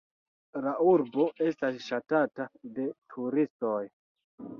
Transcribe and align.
La 0.67 0.71
urbo 0.91 1.27
estas 1.47 1.77
ŝatata 1.87 2.47
de 2.79 2.87
turistoj. 3.15 3.83